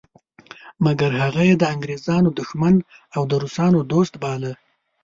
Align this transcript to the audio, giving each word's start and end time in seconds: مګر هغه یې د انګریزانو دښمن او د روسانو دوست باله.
مګر 0.85 1.11
هغه 1.23 1.41
یې 1.49 1.55
د 1.57 1.63
انګریزانو 1.73 2.29
دښمن 2.39 2.75
او 3.15 3.21
د 3.29 3.31
روسانو 3.43 3.79
دوست 3.91 4.13
باله. 4.23 4.51